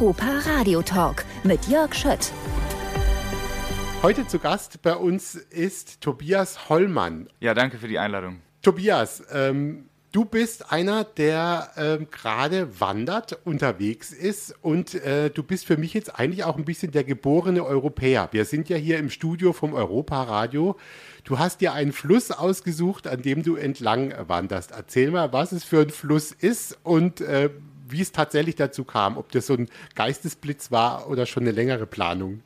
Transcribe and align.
Europa 0.00 0.26
Radio 0.46 0.80
Talk 0.80 1.24
mit 1.42 1.66
Jörg 1.66 1.92
Schött. 1.92 2.30
Heute 4.00 4.28
zu 4.28 4.38
Gast 4.38 4.80
bei 4.82 4.94
uns 4.94 5.34
ist 5.34 6.00
Tobias 6.00 6.68
Hollmann. 6.68 7.28
Ja, 7.40 7.52
danke 7.52 7.78
für 7.78 7.88
die 7.88 7.98
Einladung. 7.98 8.40
Tobias, 8.62 9.24
ähm, 9.32 9.88
Du 10.10 10.24
bist 10.24 10.72
einer, 10.72 11.04
der 11.04 11.70
ähm, 11.76 12.06
gerade 12.10 12.80
wandert, 12.80 13.38
unterwegs 13.44 14.10
ist 14.10 14.54
und 14.62 14.94
äh, 14.94 15.28
du 15.28 15.42
bist 15.42 15.66
für 15.66 15.76
mich 15.76 15.92
jetzt 15.92 16.18
eigentlich 16.18 16.44
auch 16.44 16.56
ein 16.56 16.64
bisschen 16.64 16.92
der 16.92 17.04
geborene 17.04 17.62
Europäer. 17.62 18.28
Wir 18.30 18.46
sind 18.46 18.70
ja 18.70 18.78
hier 18.78 18.98
im 18.98 19.10
Studio 19.10 19.52
vom 19.52 19.74
Europaradio. 19.74 20.76
Du 21.24 21.38
hast 21.38 21.60
dir 21.60 21.74
einen 21.74 21.92
Fluss 21.92 22.30
ausgesucht, 22.30 23.06
an 23.06 23.20
dem 23.20 23.42
du 23.42 23.56
entlang 23.56 24.14
wanderst. 24.28 24.70
Erzähl 24.70 25.10
mal, 25.10 25.32
was 25.34 25.52
es 25.52 25.62
für 25.62 25.82
ein 25.82 25.90
Fluss 25.90 26.32
ist 26.32 26.78
und 26.84 27.20
äh, 27.20 27.50
wie 27.90 28.00
es 28.00 28.12
tatsächlich 28.12 28.56
dazu 28.56 28.84
kam. 28.84 29.16
Ob 29.16 29.32
das 29.32 29.46
so 29.46 29.54
ein 29.54 29.68
Geistesblitz 29.94 30.70
war 30.70 31.08
oder 31.08 31.26
schon 31.26 31.44
eine 31.44 31.52
längere 31.52 31.86
Planung. 31.86 32.42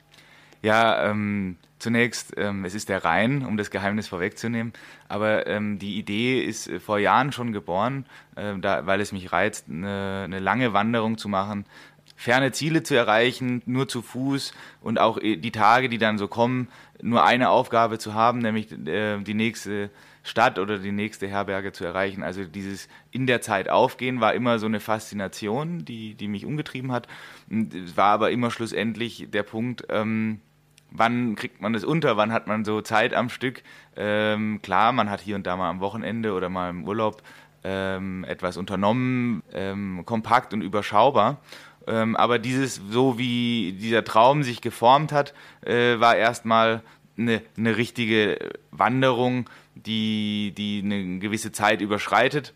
Ja, 0.62 1.10
ähm, 1.10 1.56
zunächst, 1.80 2.34
ähm, 2.36 2.64
es 2.64 2.74
ist 2.74 2.88
der 2.88 3.04
Rhein, 3.04 3.44
um 3.44 3.56
das 3.56 3.70
Geheimnis 3.70 4.08
vorwegzunehmen. 4.08 4.72
Aber 5.08 5.46
ähm, 5.46 5.78
die 5.78 5.98
Idee 5.98 6.42
ist 6.42 6.68
äh, 6.68 6.78
vor 6.78 6.98
Jahren 6.98 7.32
schon 7.32 7.52
geboren, 7.52 8.06
äh, 8.36 8.56
da, 8.58 8.86
weil 8.86 9.00
es 9.00 9.12
mich 9.12 9.32
reizt, 9.32 9.66
eine, 9.68 10.22
eine 10.24 10.38
lange 10.38 10.72
Wanderung 10.72 11.18
zu 11.18 11.28
machen, 11.28 11.66
ferne 12.14 12.52
Ziele 12.52 12.84
zu 12.84 12.94
erreichen, 12.94 13.62
nur 13.66 13.88
zu 13.88 14.00
Fuß 14.00 14.54
und 14.80 15.00
auch 15.00 15.18
äh, 15.18 15.36
die 15.36 15.50
Tage, 15.50 15.88
die 15.88 15.98
dann 15.98 16.18
so 16.18 16.28
kommen, 16.28 16.68
nur 17.02 17.24
eine 17.24 17.50
Aufgabe 17.50 17.98
zu 17.98 18.14
haben, 18.14 18.38
nämlich 18.38 18.70
äh, 18.86 19.18
die 19.18 19.34
nächste 19.34 19.90
Stadt 20.22 20.58
oder 20.58 20.78
die 20.78 20.92
nächste 20.92 21.26
Herberge 21.26 21.72
zu 21.72 21.84
erreichen. 21.84 22.22
Also 22.22 22.44
dieses 22.44 22.88
in 23.10 23.26
der 23.26 23.40
Zeit 23.40 23.68
aufgehen 23.68 24.20
war 24.20 24.34
immer 24.34 24.58
so 24.58 24.66
eine 24.66 24.80
Faszination, 24.80 25.84
die, 25.84 26.14
die 26.14 26.28
mich 26.28 26.46
umgetrieben 26.46 26.92
hat. 26.92 27.08
Es 27.50 27.96
war 27.96 28.12
aber 28.12 28.30
immer 28.30 28.50
schlussendlich 28.50 29.28
der 29.30 29.42
Punkt, 29.42 29.84
ähm, 29.88 30.40
wann 30.90 31.34
kriegt 31.34 31.60
man 31.60 31.72
das 31.72 31.84
unter, 31.84 32.16
wann 32.16 32.32
hat 32.32 32.46
man 32.46 32.64
so 32.64 32.80
Zeit 32.82 33.14
am 33.14 33.28
Stück. 33.28 33.62
Ähm, 33.96 34.60
klar, 34.62 34.92
man 34.92 35.10
hat 35.10 35.20
hier 35.20 35.36
und 35.36 35.46
da 35.46 35.56
mal 35.56 35.70
am 35.70 35.80
Wochenende 35.80 36.34
oder 36.34 36.48
mal 36.48 36.70
im 36.70 36.84
Urlaub 36.84 37.22
ähm, 37.64 38.24
etwas 38.24 38.56
unternommen, 38.56 39.42
ähm, 39.52 40.02
kompakt 40.04 40.52
und 40.52 40.62
überschaubar. 40.62 41.38
Ähm, 41.86 42.16
aber 42.16 42.38
dieses, 42.38 42.80
so 42.90 43.18
wie 43.18 43.72
dieser 43.72 44.04
Traum 44.04 44.42
sich 44.42 44.60
geformt 44.60 45.12
hat, 45.12 45.34
äh, 45.62 45.98
war 45.98 46.16
erstmal 46.16 46.82
eine, 47.16 47.42
eine 47.56 47.76
richtige 47.76 48.38
Wanderung, 48.70 49.48
die, 49.74 50.52
die 50.56 50.82
eine 50.84 51.18
gewisse 51.18 51.52
Zeit 51.52 51.80
überschreitet 51.80 52.54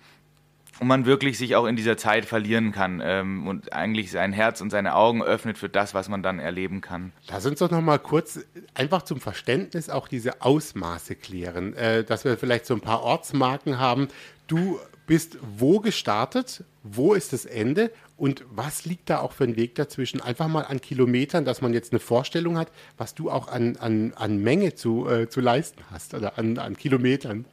und 0.79 0.89
man 0.89 1.07
wirklich 1.07 1.39
sich 1.39 1.57
auch 1.57 1.67
in 1.67 1.77
dieser 1.77 1.97
Zeit 1.97 2.27
verlieren 2.27 2.73
kann 2.73 3.01
ähm, 3.03 3.47
und 3.47 3.73
eigentlich 3.73 4.11
sein 4.11 4.33
Herz 4.33 4.61
und 4.61 4.71
seine 4.71 4.95
Augen 4.95 5.23
öffnet 5.23 5.59
für 5.59 5.69
das, 5.69 5.95
was 5.95 6.09
man 6.09 6.23
dann 6.23 6.39
erleben 6.39 6.81
kann. 6.81 7.13
Lass 7.29 7.47
uns 7.47 7.61
doch 7.61 7.71
noch 7.71 7.81
mal 7.81 7.99
kurz 7.99 8.41
einfach 8.75 9.03
zum 9.03 9.21
Verständnis 9.21 9.89
auch 9.89 10.09
diese 10.09 10.43
Ausmaße 10.43 11.17
klären, 11.17 11.75
äh, 11.75 12.05
dass 12.05 12.25
wir 12.25 12.37
vielleicht 12.37 12.67
so 12.67 12.75
ein 12.75 12.81
paar 12.81 13.03
Ortsmarken 13.03 13.79
haben. 13.79 14.09
Du 14.47 14.79
bist 15.07 15.39
wo 15.41 15.81
gestartet, 15.81 16.65
wo 16.83 17.15
ist 17.15 17.33
das 17.33 17.47
Ende 17.47 17.91
und 18.17 18.45
was 18.51 18.87
liegt 18.87 19.11
da 19.11 19.19
auch 19.19 19.33
für 19.33 19.45
ein 19.45 19.57
Weg 19.57 19.75
dazwischen? 19.75 20.21
Einfach 20.21 20.49
mal 20.49 20.63
an 20.63 20.81
Kilometern, 20.81 21.45
dass 21.45 21.61
man 21.61 21.75
jetzt 21.75 21.93
eine 21.93 22.01
Vorstellung 22.01 22.57
hat, 22.57 22.73
was 22.97 23.15
du 23.15 23.31
auch 23.31 23.49
an, 23.49 23.77
an, 23.77 24.15
an 24.15 24.39
Menge 24.39 24.75
zu, 24.75 25.09
äh, 25.09 25.29
zu 25.29 25.41
leisten 25.41 25.83
hast 25.91 26.15
oder 26.15 26.39
an, 26.39 26.59
an 26.59 26.77
Kilometern. 26.77 27.45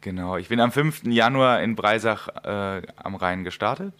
Genau, 0.00 0.36
ich 0.36 0.48
bin 0.48 0.60
am 0.60 0.72
5. 0.72 1.04
Januar 1.04 1.62
in 1.62 1.76
Breisach 1.76 2.28
äh, 2.44 2.82
am 2.96 3.14
Rhein 3.14 3.44
gestartet. 3.44 3.94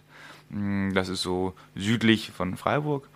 Mm, 0.50 0.92
das 0.92 1.08
ist 1.08 1.22
so 1.22 1.54
südlich 1.74 2.30
von 2.30 2.56
Freiburg. 2.56 3.08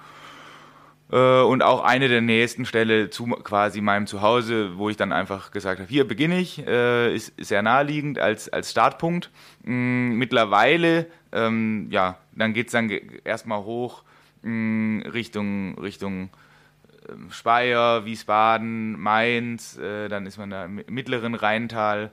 Äh, 1.13 1.43
und 1.43 1.63
auch 1.63 1.85
eine 1.85 2.09
der 2.09 2.23
nächsten 2.23 2.65
Stelle 2.65 3.11
zu 3.11 3.27
quasi 3.27 3.81
meinem 3.81 4.06
Zuhause, 4.06 4.78
wo 4.78 4.89
ich 4.89 4.97
dann 4.97 5.12
einfach 5.12 5.50
gesagt 5.50 5.81
habe, 5.81 5.89
hier 5.89 6.09
beginne 6.09 6.39
ich, 6.41 6.67
äh, 6.67 7.15
ist 7.15 7.34
sehr 7.39 7.62
naheliegend 7.62 8.19
als, 8.19 8.49
als 8.49 8.71
Startpunkt. 8.71 9.31
Mm, 9.65 10.17
mittlerweile, 10.17 11.06
ähm, 11.33 11.89
ja, 11.91 12.17
dann 12.33 12.55
geht 12.55 12.69
es 12.69 12.72
dann 12.72 12.91
erstmal 13.25 13.62
hoch 13.62 14.05
mm, 14.43 15.03
Richtung, 15.03 15.78
Richtung 15.78 16.31
ähm, 17.11 17.31
Speyer, 17.31 18.06
Wiesbaden, 18.06 18.99
Mainz, 18.99 19.77
äh, 19.77 20.09
dann 20.09 20.25
ist 20.25 20.39
man 20.39 20.49
da 20.49 20.65
im 20.65 20.83
mittleren 20.89 21.34
Rheintal 21.34 22.11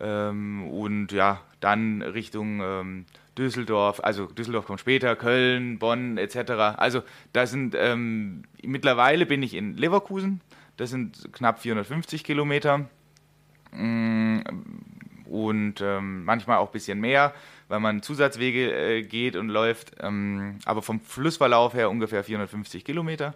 ähm, 0.00 0.68
und 0.68 1.10
ja, 1.10 1.40
dann 1.58 2.00
Richtung 2.02 2.60
ähm, 2.62 3.06
Düsseldorf, 3.38 4.00
also 4.02 4.26
Düsseldorf 4.26 4.66
kommt 4.66 4.80
später, 4.80 5.16
Köln, 5.16 5.78
Bonn 5.78 6.18
etc. 6.18 6.50
Also 6.76 7.02
da 7.32 7.46
sind 7.46 7.74
ähm, 7.78 8.42
mittlerweile 8.62 9.26
bin 9.26 9.42
ich 9.42 9.54
in 9.54 9.76
Leverkusen, 9.76 10.40
das 10.76 10.90
sind 10.90 11.32
knapp 11.32 11.60
450 11.60 12.24
Kilometer. 12.24 12.88
Mm, 13.72 14.40
und 15.30 15.80
ähm, 15.80 16.24
manchmal 16.24 16.58
auch 16.58 16.68
ein 16.68 16.72
bisschen 16.72 17.00
mehr, 17.00 17.32
weil 17.68 17.78
man 17.78 18.02
Zusatzwege 18.02 18.72
äh, 18.72 19.02
geht 19.02 19.36
und 19.36 19.48
läuft, 19.48 19.92
ähm, 20.00 20.58
aber 20.64 20.82
vom 20.82 21.00
Flussverlauf 21.00 21.72
her 21.74 21.88
ungefähr 21.88 22.24
450 22.24 22.84
Kilometer. 22.84 23.34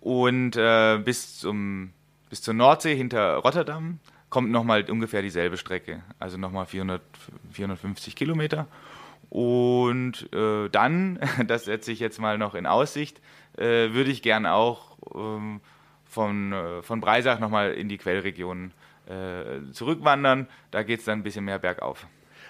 Und 0.00 0.56
äh, 0.56 0.98
bis, 1.04 1.38
zum, 1.38 1.92
bis 2.30 2.40
zur 2.40 2.54
Nordsee 2.54 2.96
hinter 2.96 3.36
Rotterdam 3.36 4.00
kommt 4.30 4.50
nochmal 4.50 4.88
ungefähr 4.88 5.20
dieselbe 5.20 5.58
Strecke, 5.58 6.02
also 6.18 6.38
nochmal 6.38 6.64
400, 6.64 7.02
450 7.52 8.16
Kilometer. 8.16 8.66
Und 9.30 10.28
äh, 10.34 10.68
dann, 10.68 11.18
das 11.46 11.64
setze 11.64 11.92
ich 11.92 12.00
jetzt 12.00 12.20
mal 12.20 12.36
noch 12.36 12.54
in 12.54 12.66
Aussicht, 12.66 13.20
äh, 13.56 13.92
würde 13.92 14.10
ich 14.10 14.22
gern 14.22 14.44
auch 14.44 14.98
ähm, 15.14 15.60
von, 16.04 16.52
äh, 16.52 16.82
von 16.82 17.00
Breisach 17.00 17.38
nochmal 17.38 17.72
in 17.72 17.88
die 17.88 17.96
Quellregion 17.96 18.72
äh, 19.06 19.72
zurückwandern. 19.72 20.48
Da 20.72 20.82
geht 20.82 21.00
es 21.00 21.06
dann 21.06 21.20
ein 21.20 21.22
bisschen 21.22 21.44
mehr 21.44 21.60
bergauf. 21.60 22.06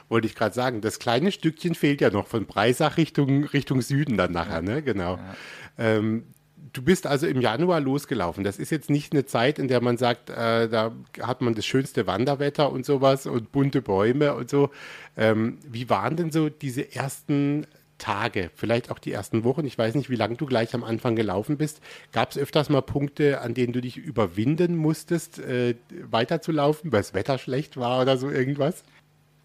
Wollte 0.09 0.27
ich 0.27 0.35
gerade 0.35 0.55
sagen, 0.55 0.81
das 0.81 0.99
kleine 0.99 1.31
Stückchen 1.31 1.75
fehlt 1.75 2.01
ja 2.01 2.11
noch 2.11 2.27
von 2.27 2.47
Breisach 2.47 2.97
Richtung, 2.97 3.45
Richtung 3.45 3.81
Süden 3.81 4.17
dann 4.17 4.33
nachher, 4.33 4.57
ja. 4.57 4.63
ne? 4.63 4.83
Genau. 4.83 5.17
Ja. 5.17 5.35
Ähm, 5.79 6.25
Du 6.73 6.83
bist 6.83 7.07
also 7.07 7.27
im 7.27 7.41
Januar 7.41 7.81
losgelaufen. 7.81 8.45
Das 8.45 8.59
ist 8.59 8.71
jetzt 8.71 8.91
nicht 8.91 9.13
eine 9.13 9.27
Zeit, 9.27 9.59
in 9.59 9.69
der 9.69 9.81
man 9.81 9.97
sagt, 9.97 10.31
äh, 10.31 10.69
da 10.69 10.93
hat 11.21 11.41
man 11.41 11.55
das 11.55 11.67
schönste 11.67 12.07
Wanderwetter 12.07 12.71
und 12.71 12.85
sowas 12.85 13.27
und 13.27 13.53
bunte 13.53 13.83
Bäume 13.83 14.35
und 14.35 14.51
so. 14.51 14.71
Ähm, 15.17 15.59
wie 15.69 15.91
waren 15.91 16.17
denn 16.17 16.31
so 16.31 16.49
diese 16.49 16.95
ersten 16.95 17.67
Tage, 18.01 18.51
vielleicht 18.55 18.91
auch 18.91 18.99
die 18.99 19.13
ersten 19.13 19.45
Wochen? 19.45 19.65
Ich 19.67 19.79
weiß 19.79 19.95
nicht, 19.95 20.11
wie 20.11 20.17
lange 20.17 20.37
du 20.37 20.47
gleich 20.47 20.75
am 20.75 20.83
Anfang 20.83 21.15
gelaufen 21.15 21.57
bist. 21.57 21.81
Gab 22.13 22.31
es 22.31 22.39
öfters 22.39 22.69
mal 22.69 22.83
Punkte, 22.83 23.41
an 23.41 23.55
denen 23.55 23.73
du 23.73 23.81
dich 23.81 23.97
überwinden 23.97 24.77
musstest, 24.77 25.39
äh, 25.39 25.77
weiterzulaufen, 26.11 26.91
weil 26.93 27.01
das 27.01 27.15
Wetter 27.15 27.39
schlecht 27.39 27.77
war 27.77 28.03
oder 28.03 28.17
so 28.17 28.29
irgendwas? 28.31 28.83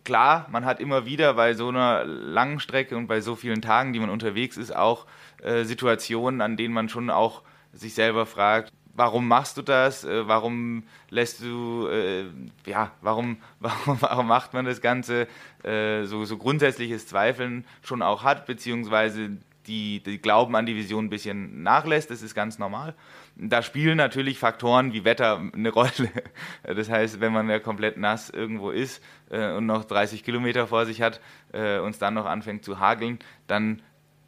Klar, 0.06 0.48
man 0.52 0.66
hat 0.66 0.80
immer 0.80 1.06
wieder 1.06 1.34
bei 1.34 1.54
so 1.56 1.68
einer 1.70 2.06
langen 2.06 2.60
Strecke 2.60 2.96
und 2.96 3.08
bei 3.08 3.22
so 3.22 3.36
vielen 3.36 3.62
Tagen, 3.62 3.92
die 3.92 4.00
man 4.00 4.10
unterwegs 4.10 4.56
ist, 4.56 4.76
auch 4.76 5.06
äh, 5.46 5.64
Situationen, 5.64 6.42
an 6.42 6.58
denen 6.58 6.74
man 6.74 6.90
schon 6.90 7.10
auch 7.10 7.44
sich 7.72 7.94
selber 7.94 8.26
fragt, 8.26 8.72
warum 8.96 9.28
machst 9.28 9.58
du 9.58 9.62
das? 9.62 10.04
Äh, 10.04 10.28
warum 10.28 10.84
lässt 11.10 11.42
du, 11.42 11.88
äh, 11.88 12.26
ja, 12.66 12.92
warum, 13.02 13.38
warum, 13.60 14.02
warum 14.02 14.28
macht 14.28 14.54
man 14.54 14.66
das 14.66 14.82
Ganze? 14.82 15.28
Äh, 15.64 16.06
so, 16.06 16.26
so 16.26 16.38
grundsätzliches 16.38 17.08
Zweifeln 17.08 17.66
schon 17.84 18.02
auch 18.02 18.24
hat, 18.24 18.46
beziehungsweise 18.46 19.38
die, 19.68 20.02
die 20.02 20.20
Glauben 20.20 20.56
an 20.56 20.66
die 20.66 20.76
Vision 20.76 21.06
ein 21.06 21.10
bisschen 21.10 21.64
nachlässt, 21.64 22.12
das 22.12 22.22
ist 22.22 22.36
ganz 22.36 22.60
normal. 22.60 22.94
Da 23.36 23.62
spielen 23.62 23.98
natürlich 23.98 24.40
Faktoren 24.40 24.94
wie 24.94 25.04
Wetter 25.06 25.42
eine 25.54 25.70
Rolle. 25.74 25.92
Das 26.64 26.90
heißt, 26.90 27.20
wenn 27.20 27.34
man 27.34 27.50
ja 27.50 27.60
komplett 27.60 27.98
nass 27.98 28.30
irgendwo 28.30 28.70
ist 28.70 29.04
äh, 29.30 29.52
und 29.54 29.66
noch 29.66 29.86
30 29.86 30.24
Kilometer 30.24 30.68
vor 30.68 30.86
sich 30.86 31.02
hat 31.02 31.20
äh, 31.52 31.80
und 31.80 31.92
es 31.92 32.00
dann 32.00 32.14
noch 32.14 32.26
anfängt 32.26 32.64
zu 32.64 32.80
hageln, 32.80 33.20
dann 33.48 33.82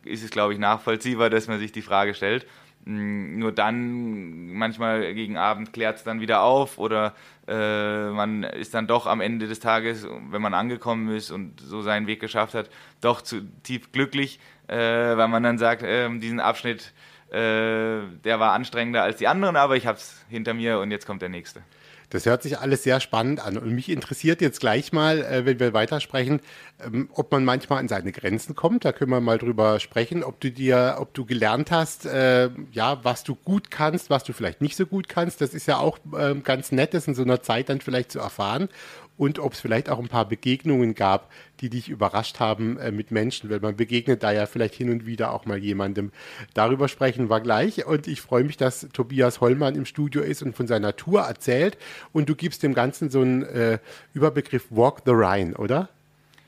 ist 0.07 0.23
es, 0.23 0.31
glaube 0.31 0.53
ich, 0.53 0.59
nachvollziehbar, 0.59 1.29
dass 1.29 1.47
man 1.47 1.59
sich 1.59 1.71
die 1.71 1.81
Frage 1.81 2.13
stellt. 2.13 2.45
Mm, 2.85 3.39
nur 3.39 3.51
dann, 3.51 4.53
manchmal 4.53 5.13
gegen 5.13 5.37
Abend 5.37 5.73
klärt 5.73 5.97
es 5.97 6.03
dann 6.03 6.21
wieder 6.21 6.41
auf 6.41 6.77
oder 6.77 7.13
äh, 7.47 8.09
man 8.09 8.43
ist 8.43 8.73
dann 8.73 8.87
doch 8.87 9.07
am 9.07 9.21
Ende 9.21 9.47
des 9.47 9.59
Tages, 9.59 10.07
wenn 10.29 10.41
man 10.41 10.53
angekommen 10.53 11.15
ist 11.15 11.31
und 11.31 11.59
so 11.59 11.81
seinen 11.81 12.07
Weg 12.07 12.19
geschafft 12.19 12.53
hat, 12.53 12.69
doch 13.01 13.21
zu 13.21 13.41
tief 13.63 13.91
glücklich, 13.91 14.39
äh, 14.67 14.77
weil 14.77 15.27
man 15.27 15.43
dann 15.43 15.57
sagt, 15.57 15.83
äh, 15.83 16.09
diesen 16.19 16.39
Abschnitt, 16.39 16.93
äh, 17.29 18.07
der 18.23 18.39
war 18.39 18.53
anstrengender 18.53 19.03
als 19.03 19.17
die 19.17 19.27
anderen, 19.27 19.57
aber 19.57 19.75
ich 19.75 19.85
habe 19.85 19.97
es 19.97 20.25
hinter 20.29 20.53
mir 20.53 20.79
und 20.79 20.91
jetzt 20.91 21.05
kommt 21.05 21.21
der 21.21 21.29
nächste. 21.29 21.61
Das 22.09 22.25
hört 22.25 22.41
sich 22.41 22.57
alles 22.57 22.83
sehr 22.83 22.99
spannend 23.01 23.43
an. 23.45 23.57
Und 23.57 23.71
mich 23.73 23.89
interessiert 23.89 24.39
jetzt 24.39 24.61
gleich 24.61 24.93
mal, 24.93 25.19
äh, 25.19 25.45
wenn 25.45 25.59
wir 25.59 25.73
weitersprechen, 25.73 26.39
ähm, 26.85 27.09
ob 27.13 27.31
man 27.31 27.43
manchmal 27.43 27.79
an 27.79 27.87
seine 27.87 28.11
Grenzen 28.11 28.55
kommt. 28.55 28.85
Da 28.85 28.93
können 28.93 29.11
wir 29.11 29.19
mal 29.19 29.37
drüber 29.37 29.79
sprechen, 29.79 30.23
ob 30.23 30.39
du 30.39 30.51
dir, 30.51 30.97
ob 30.99 31.13
du 31.13 31.25
gelernt 31.25 31.69
hast, 31.71 32.05
äh, 32.05 32.49
ja, 32.71 33.03
was 33.03 33.23
du 33.23 33.35
gut 33.35 33.71
kannst, 33.71 34.09
was 34.09 34.23
du 34.23 34.31
vielleicht 34.31 34.61
nicht 34.61 34.77
so 34.77 34.85
gut 34.85 35.09
kannst. 35.09 35.41
Das 35.41 35.53
ist 35.53 35.67
ja 35.67 35.77
auch 35.79 35.97
äh, 36.17 36.35
ganz 36.35 36.71
nett, 36.71 36.93
das 36.93 37.07
in 37.07 37.15
so 37.15 37.23
einer 37.23 37.41
Zeit 37.41 37.69
dann 37.69 37.81
vielleicht 37.81 38.11
zu 38.11 38.19
erfahren. 38.19 38.69
und 39.17 39.39
ob 39.39 39.53
es 39.53 39.59
vielleicht 39.59 39.89
auch 39.89 39.99
ein 39.99 40.09
paar 40.09 40.27
Begegnungen 40.27 40.93
gab, 40.93 41.31
die 41.59 41.69
dich 41.69 41.89
überrascht 41.89 42.39
haben 42.39 42.77
äh, 42.77 42.91
mit 42.91 43.11
Menschen, 43.11 43.49
weil 43.49 43.59
man 43.59 43.75
begegnet 43.75 44.23
da 44.23 44.31
ja 44.31 44.45
vielleicht 44.45 44.75
hin 44.75 44.89
und 44.89 45.05
wieder 45.05 45.31
auch 45.31 45.45
mal 45.45 45.57
jemandem. 45.57 46.11
Darüber 46.53 46.87
sprechen 46.87 47.29
wir 47.29 47.39
gleich 47.41 47.85
und 47.85 48.07
ich 48.07 48.21
freue 48.21 48.43
mich, 48.43 48.57
dass 48.57 48.87
Tobias 48.93 49.41
Hollmann 49.41 49.75
im 49.75 49.85
Studio 49.85 50.21
ist 50.21 50.43
und 50.43 50.55
von 50.55 50.67
seiner 50.67 50.95
Tour 50.95 51.21
erzählt 51.21 51.77
und 52.13 52.29
du 52.29 52.35
gibst 52.35 52.63
dem 52.63 52.73
Ganzen 52.73 53.09
so 53.09 53.21
einen 53.21 53.43
äh, 53.43 53.79
Überbegriff 54.13 54.65
Walk 54.69 55.01
the 55.05 55.11
Rhine, 55.13 55.55
oder? 55.55 55.89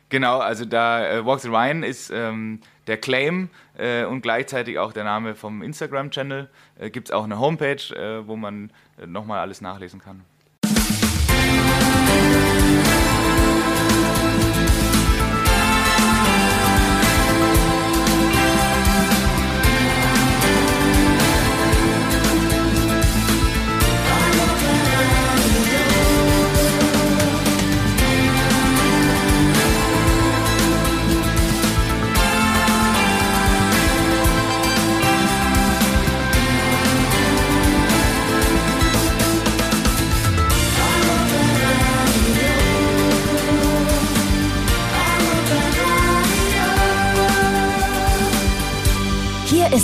Genau, 0.09 0.39
also 0.39 0.65
da 0.65 1.07
äh, 1.07 1.25
Walk 1.25 1.39
the 1.39 1.49
Rhine 1.49 1.85
ist 1.85 2.11
ähm, 2.11 2.61
der 2.87 2.97
Claim 2.97 3.49
äh, 3.77 4.05
und 4.05 4.21
gleichzeitig 4.21 4.79
auch 4.79 4.91
der 4.91 5.03
Name 5.03 5.35
vom 5.35 5.61
Instagram-Channel. 5.61 6.49
Äh, 6.79 6.89
Gibt 6.89 7.09
es 7.09 7.11
auch 7.13 7.23
eine 7.23 7.39
Homepage, 7.39 7.95
äh, 7.95 8.27
wo 8.27 8.35
man 8.35 8.71
äh, 8.99 9.05
nochmal 9.05 9.39
alles 9.39 9.61
nachlesen 9.61 10.01
kann. 10.01 10.23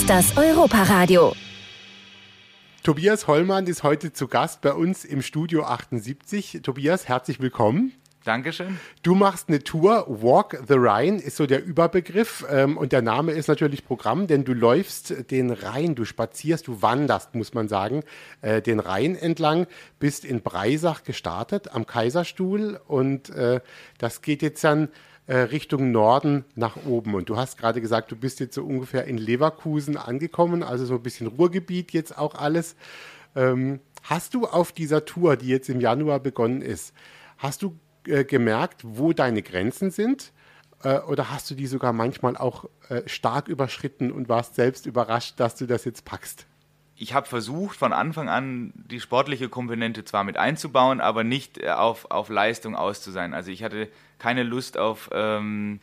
Ist 0.05 0.09
das 0.11 0.37
Europa-Radio. 0.37 1.33
Tobias 2.83 3.27
Hollmann 3.27 3.65
ist 3.65 3.81
heute 3.81 4.13
zu 4.13 4.27
Gast 4.27 4.61
bei 4.61 4.71
uns 4.73 5.03
im 5.03 5.23
Studio 5.23 5.63
78. 5.63 6.59
Tobias, 6.61 7.07
herzlich 7.07 7.39
willkommen. 7.39 7.91
Dankeschön. 8.23 8.79
Du 9.01 9.15
machst 9.15 9.49
eine 9.49 9.63
Tour, 9.63 10.05
Walk 10.07 10.61
the 10.67 10.75
Rhine 10.75 11.19
ist 11.19 11.37
so 11.37 11.47
der 11.47 11.63
Überbegriff 11.63 12.45
ähm, 12.51 12.77
und 12.77 12.91
der 12.91 13.01
Name 13.01 13.31
ist 13.31 13.47
natürlich 13.47 13.85
Programm, 13.85 14.27
denn 14.27 14.43
du 14.43 14.53
läufst 14.53 15.31
den 15.31 15.49
Rhein, 15.49 15.95
du 15.95 16.05
spazierst, 16.05 16.67
du 16.67 16.83
wanderst, 16.83 17.33
muss 17.33 17.55
man 17.55 17.67
sagen, 17.67 18.03
äh, 18.41 18.61
den 18.61 18.79
Rhein 18.79 19.15
entlang, 19.15 19.65
bist 19.99 20.23
in 20.23 20.41
Breisach 20.41 21.03
gestartet 21.03 21.73
am 21.73 21.87
Kaiserstuhl 21.87 22.79
und 22.87 23.29
äh, 23.29 23.59
das 23.97 24.21
geht 24.21 24.43
jetzt 24.43 24.63
dann 24.63 24.89
Richtung 25.33 25.91
Norden 25.91 26.45
nach 26.55 26.77
oben. 26.85 27.15
Und 27.15 27.29
du 27.29 27.37
hast 27.37 27.57
gerade 27.57 27.81
gesagt, 27.81 28.11
du 28.11 28.15
bist 28.15 28.39
jetzt 28.39 28.55
so 28.55 28.63
ungefähr 28.63 29.05
in 29.05 29.17
Leverkusen 29.17 29.97
angekommen, 29.97 30.61
also 30.61 30.85
so 30.85 30.95
ein 30.95 31.03
bisschen 31.03 31.27
Ruhrgebiet 31.27 31.93
jetzt 31.93 32.17
auch 32.17 32.35
alles. 32.35 32.75
Ähm, 33.35 33.79
hast 34.03 34.33
du 34.33 34.45
auf 34.45 34.71
dieser 34.71 35.05
Tour, 35.05 35.35
die 35.35 35.47
jetzt 35.47 35.69
im 35.69 35.81
Januar 35.81 36.19
begonnen 36.19 36.61
ist, 36.61 36.93
hast 37.37 37.63
du 37.63 37.75
äh, 38.07 38.23
gemerkt, 38.23 38.81
wo 38.83 39.13
deine 39.13 39.41
Grenzen 39.41 39.91
sind? 39.91 40.31
Äh, 40.83 40.99
oder 40.99 41.31
hast 41.31 41.49
du 41.49 41.55
die 41.55 41.67
sogar 41.67 41.93
manchmal 41.93 42.37
auch 42.37 42.65
äh, 42.89 43.01
stark 43.07 43.47
überschritten 43.47 44.11
und 44.11 44.29
warst 44.29 44.55
selbst 44.55 44.85
überrascht, 44.85 45.39
dass 45.39 45.55
du 45.55 45.65
das 45.65 45.85
jetzt 45.85 46.05
packst? 46.05 46.45
Ich 46.97 47.13
habe 47.13 47.27
versucht, 47.27 47.77
von 47.77 47.93
Anfang 47.93 48.29
an 48.29 48.71
die 48.75 48.99
sportliche 48.99 49.49
Komponente 49.49 50.05
zwar 50.05 50.23
mit 50.23 50.37
einzubauen, 50.37 51.01
aber 51.01 51.23
nicht 51.23 51.57
äh, 51.57 51.69
auf, 51.69 52.09
auf 52.11 52.29
Leistung 52.29 52.75
aus 52.75 53.01
zu 53.01 53.11
sein. 53.11 53.33
Also 53.33 53.51
ich 53.51 53.63
hatte 53.63 53.89
keine 54.17 54.43
Lust 54.43 54.77
auf 54.77 55.09
ähm, 55.13 55.79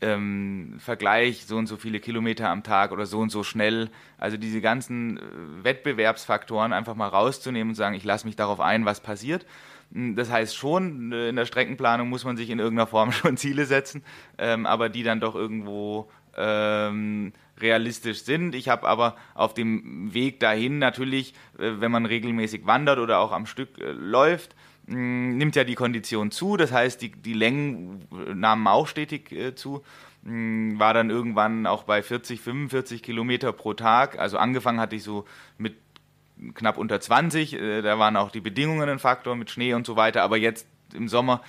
ähm, 0.00 0.76
Vergleich, 0.78 1.46
so 1.46 1.56
und 1.56 1.66
so 1.66 1.76
viele 1.76 2.00
Kilometer 2.00 2.48
am 2.48 2.62
Tag 2.62 2.92
oder 2.92 3.06
so 3.06 3.18
und 3.18 3.30
so 3.30 3.42
schnell. 3.42 3.90
Also 4.18 4.36
diese 4.36 4.60
ganzen 4.60 5.18
äh, 5.18 5.22
Wettbewerbsfaktoren 5.64 6.72
einfach 6.72 6.94
mal 6.94 7.08
rauszunehmen 7.08 7.70
und 7.70 7.74
sagen, 7.74 7.96
ich 7.96 8.04
lasse 8.04 8.26
mich 8.26 8.36
darauf 8.36 8.60
ein, 8.60 8.84
was 8.84 9.00
passiert. 9.00 9.46
Hm, 9.92 10.14
das 10.14 10.30
heißt 10.30 10.56
schon, 10.56 11.12
äh, 11.12 11.28
in 11.28 11.36
der 11.36 11.46
Streckenplanung 11.46 12.08
muss 12.08 12.24
man 12.24 12.36
sich 12.36 12.50
in 12.50 12.58
irgendeiner 12.58 12.86
Form 12.86 13.10
schon 13.12 13.36
Ziele 13.36 13.66
setzen, 13.66 14.04
ähm, 14.38 14.66
aber 14.66 14.88
die 14.88 15.02
dann 15.02 15.20
doch 15.20 15.34
irgendwo 15.34 16.08
ähm, 16.36 17.32
realistisch 17.58 18.22
sind. 18.22 18.54
Ich 18.54 18.68
habe 18.68 18.86
aber 18.86 19.16
auf 19.34 19.54
dem 19.54 20.12
Weg 20.12 20.40
dahin 20.40 20.78
natürlich, 20.78 21.34
äh, 21.58 21.72
wenn 21.78 21.90
man 21.90 22.06
regelmäßig 22.06 22.66
wandert 22.66 22.98
oder 22.98 23.18
auch 23.18 23.32
am 23.32 23.46
Stück 23.46 23.80
äh, 23.80 23.92
läuft, 23.92 24.54
nimmt 24.88 25.56
ja 25.56 25.64
die 25.64 25.74
Kondition 25.74 26.30
zu. 26.30 26.56
Das 26.56 26.70
heißt, 26.72 27.02
die, 27.02 27.10
die 27.10 27.32
Längen 27.32 28.06
äh, 28.12 28.34
nahmen 28.34 28.66
auch 28.66 28.86
stetig 28.86 29.32
äh, 29.32 29.54
zu. 29.54 29.82
War 30.28 30.92
dann 30.92 31.08
irgendwann 31.08 31.66
auch 31.66 31.84
bei 31.84 32.02
40, 32.02 32.40
45 32.40 33.02
Kilometer 33.02 33.52
pro 33.52 33.74
Tag. 33.74 34.18
Also 34.18 34.38
angefangen 34.38 34.80
hatte 34.80 34.96
ich 34.96 35.04
so 35.04 35.24
mit 35.56 35.76
knapp 36.54 36.78
unter 36.78 37.00
20. 37.00 37.54
Äh, 37.54 37.82
da 37.82 37.98
waren 37.98 38.16
auch 38.16 38.30
die 38.30 38.40
Bedingungen 38.40 38.88
ein 38.88 38.98
Faktor 38.98 39.36
mit 39.36 39.50
Schnee 39.50 39.74
und 39.74 39.86
so 39.86 39.96
weiter. 39.96 40.22
Aber 40.22 40.36
jetzt 40.36 40.66
im 40.94 41.08
Sommer 41.08 41.42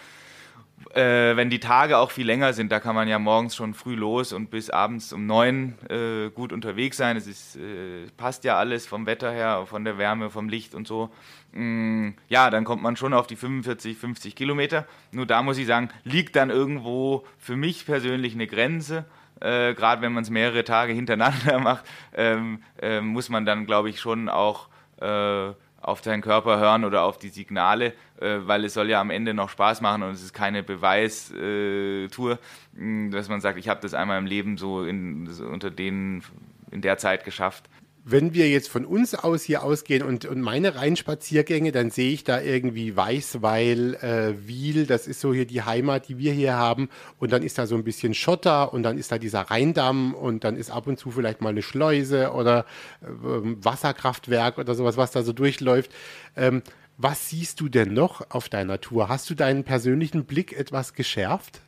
äh, 0.93 1.35
wenn 1.35 1.49
die 1.49 1.59
Tage 1.59 1.97
auch 1.97 2.11
viel 2.11 2.25
länger 2.25 2.53
sind, 2.53 2.71
da 2.71 2.79
kann 2.79 2.95
man 2.95 3.07
ja 3.07 3.17
morgens 3.17 3.55
schon 3.55 3.73
früh 3.73 3.95
los 3.95 4.31
und 4.31 4.51
bis 4.51 4.69
abends 4.69 5.11
um 5.11 5.25
neun 5.25 5.75
äh, 5.89 6.29
gut 6.29 6.53
unterwegs 6.53 6.97
sein. 6.97 7.17
Es 7.17 7.25
ist, 7.25 7.55
äh, 7.55 8.07
passt 8.15 8.43
ja 8.43 8.57
alles 8.57 8.85
vom 8.85 9.05
Wetter 9.05 9.31
her, 9.31 9.65
von 9.65 9.83
der 9.83 9.97
Wärme, 9.97 10.29
vom 10.29 10.49
Licht 10.49 10.75
und 10.75 10.87
so. 10.87 11.09
Mm, 11.53 12.09
ja, 12.29 12.49
dann 12.51 12.63
kommt 12.63 12.83
man 12.83 12.95
schon 12.95 13.13
auf 13.13 13.25
die 13.25 13.35
45, 13.35 13.97
50 13.97 14.35
Kilometer. 14.35 14.85
Nur 15.11 15.25
da 15.25 15.41
muss 15.41 15.57
ich 15.57 15.65
sagen, 15.65 15.89
liegt 16.03 16.35
dann 16.35 16.51
irgendwo 16.51 17.25
für 17.39 17.55
mich 17.55 17.85
persönlich 17.85 18.33
eine 18.33 18.45
Grenze. 18.47 19.05
Äh, 19.39 19.73
Gerade 19.73 20.01
wenn 20.03 20.13
man 20.13 20.23
es 20.23 20.29
mehrere 20.29 20.63
Tage 20.63 20.93
hintereinander 20.93 21.59
macht, 21.59 21.85
ähm, 22.15 22.61
äh, 22.79 23.01
muss 23.01 23.29
man 23.29 23.45
dann, 23.45 23.65
glaube 23.65 23.89
ich, 23.89 23.99
schon 23.99 24.29
auch 24.29 24.67
äh, 25.01 25.53
auf 25.81 26.01
deinen 26.01 26.21
Körper 26.21 26.59
hören 26.59 26.85
oder 26.85 27.03
auf 27.03 27.17
die 27.17 27.29
Signale, 27.29 27.93
äh, 28.19 28.39
weil 28.41 28.65
es 28.65 28.73
soll 28.73 28.89
ja 28.89 28.99
am 28.99 29.09
Ende 29.09 29.33
noch 29.33 29.49
Spaß 29.49 29.81
machen 29.81 30.03
und 30.03 30.11
es 30.11 30.23
ist 30.23 30.33
keine 30.33 30.63
Beweistour, 30.63 32.39
äh, 32.77 33.09
dass 33.09 33.29
man 33.29 33.41
sagt, 33.41 33.57
ich 33.57 33.69
habe 33.69 33.81
das 33.81 33.93
einmal 33.93 34.17
im 34.17 34.25
Leben 34.25 34.57
so, 34.57 34.83
in, 34.83 35.27
so 35.27 35.45
unter 35.45 35.69
denen 35.69 36.23
in 36.71 36.81
der 36.81 36.97
Zeit 36.97 37.23
geschafft 37.23 37.69
wenn 38.09 38.33
wir 38.33 38.49
jetzt 38.49 38.69
von 38.69 38.85
uns 38.85 39.13
aus 39.15 39.43
hier 39.43 39.63
ausgehen 39.63 40.01
und, 40.01 40.23
und 40.23 40.39
meine 40.39 40.75
Rheinspaziergänge, 40.75 41.73
dann 41.73 41.89
sehe 41.89 42.13
ich 42.13 42.23
da 42.23 42.39
irgendwie 42.39 42.95
Weißweil, 42.95 43.95
äh, 43.95 44.47
Wiel, 44.47 44.85
das 44.85 45.07
ist 45.07 45.19
so 45.19 45.33
hier 45.33 45.45
die 45.45 45.63
Heimat, 45.63 46.07
die 46.07 46.17
wir 46.17 46.31
hier 46.31 46.53
haben. 46.53 46.87
Und 47.19 47.33
dann 47.33 47.43
ist 47.43 47.57
da 47.57 47.67
so 47.67 47.75
ein 47.75 47.83
bisschen 47.83 48.13
Schotter 48.13 48.73
und 48.73 48.83
dann 48.83 48.97
ist 48.97 49.11
da 49.11 49.17
dieser 49.17 49.41
Rheindamm 49.41 50.13
und 50.13 50.45
dann 50.45 50.55
ist 50.55 50.69
ab 50.69 50.87
und 50.87 50.97
zu 50.97 51.11
vielleicht 51.11 51.41
mal 51.41 51.49
eine 51.49 51.61
Schleuse 51.61 52.31
oder 52.31 52.65
äh, 53.01 53.07
Wasserkraftwerk 53.09 54.57
oder 54.57 54.73
sowas, 54.73 54.95
was 54.95 55.11
da 55.11 55.21
so 55.21 55.33
durchläuft. 55.33 55.91
Ähm, 56.37 56.63
was 56.95 57.29
siehst 57.29 57.59
du 57.59 57.67
denn 57.67 57.93
noch 57.93 58.31
auf 58.31 58.47
deiner 58.47 58.79
Tour? 58.79 59.09
Hast 59.09 59.29
du 59.29 59.35
deinen 59.35 59.65
persönlichen 59.65 60.23
Blick 60.23 60.53
etwas 60.53 60.93
geschärft? 60.93 61.59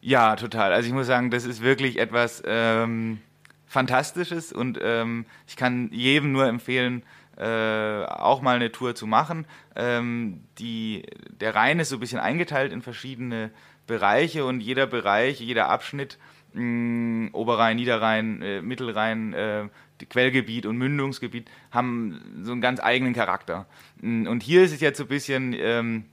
Ja, 0.00 0.34
total. 0.34 0.72
Also 0.72 0.88
ich 0.88 0.92
muss 0.92 1.06
sagen, 1.06 1.30
das 1.30 1.44
ist 1.44 1.62
wirklich 1.62 2.00
etwas. 2.00 2.42
Ähm 2.44 3.20
Fantastisches 3.66 4.52
und 4.52 4.78
ähm, 4.82 5.26
ich 5.46 5.56
kann 5.56 5.90
jedem 5.92 6.32
nur 6.32 6.46
empfehlen, 6.46 7.02
äh, 7.36 8.04
auch 8.04 8.40
mal 8.40 8.56
eine 8.56 8.72
Tour 8.72 8.94
zu 8.94 9.06
machen. 9.06 9.46
Ähm, 9.74 10.44
die, 10.58 11.02
der 11.28 11.54
Rhein 11.54 11.80
ist 11.80 11.90
so 11.90 11.96
ein 11.96 12.00
bisschen 12.00 12.20
eingeteilt 12.20 12.72
in 12.72 12.80
verschiedene 12.80 13.50
Bereiche 13.86 14.44
und 14.44 14.60
jeder 14.60 14.86
Bereich, 14.86 15.40
jeder 15.40 15.68
Abschnitt, 15.68 16.18
mh, 16.54 17.30
Oberrhein, 17.32 17.76
Niederrhein, 17.76 18.40
äh, 18.42 18.62
Mittelrhein, 18.62 19.34
äh, 19.34 19.68
Quellgebiet 20.08 20.66
und 20.66 20.76
Mündungsgebiet, 20.76 21.50
haben 21.70 22.42
so 22.42 22.52
einen 22.52 22.60
ganz 22.60 22.80
eigenen 22.80 23.14
Charakter. 23.14 23.66
Und 24.00 24.42
hier 24.42 24.62
ist 24.62 24.72
es 24.72 24.80
jetzt 24.80 24.98
so 24.98 25.04
ein 25.04 25.08
bisschen... 25.08 25.54
Ähm, 25.54 26.04